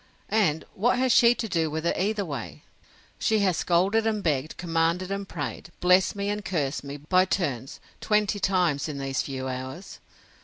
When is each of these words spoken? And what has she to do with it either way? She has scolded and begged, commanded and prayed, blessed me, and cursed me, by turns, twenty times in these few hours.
And 0.29 0.65
what 0.73 0.97
has 0.97 1.11
she 1.11 1.35
to 1.35 1.47
do 1.47 1.69
with 1.69 1.85
it 1.85 1.95
either 1.95 2.25
way? 2.25 2.63
She 3.19 3.37
has 3.41 3.55
scolded 3.57 4.07
and 4.07 4.23
begged, 4.23 4.57
commanded 4.57 5.11
and 5.11 5.29
prayed, 5.29 5.69
blessed 5.79 6.15
me, 6.15 6.27
and 6.29 6.43
cursed 6.43 6.83
me, 6.83 6.97
by 6.97 7.25
turns, 7.25 7.79
twenty 7.99 8.39
times 8.39 8.89
in 8.89 8.97
these 8.97 9.21
few 9.21 9.47
hours. 9.47 9.99